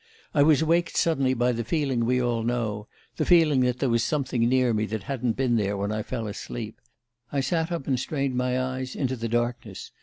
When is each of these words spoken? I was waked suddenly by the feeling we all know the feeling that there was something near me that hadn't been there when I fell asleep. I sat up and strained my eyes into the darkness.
I 0.33 0.41
was 0.41 0.63
waked 0.63 0.97
suddenly 0.97 1.35
by 1.35 1.51
the 1.51 1.63
feeling 1.63 2.05
we 2.05 2.19
all 2.19 2.41
know 2.41 2.87
the 3.17 3.23
feeling 3.23 3.59
that 3.59 3.77
there 3.77 3.87
was 3.91 4.03
something 4.03 4.41
near 4.49 4.73
me 4.73 4.87
that 4.87 5.03
hadn't 5.03 5.33
been 5.37 5.57
there 5.57 5.77
when 5.77 5.91
I 5.91 6.01
fell 6.01 6.25
asleep. 6.27 6.81
I 7.31 7.39
sat 7.41 7.71
up 7.71 7.85
and 7.85 7.99
strained 7.99 8.35
my 8.35 8.59
eyes 8.59 8.95
into 8.95 9.15
the 9.15 9.29
darkness. 9.29 9.91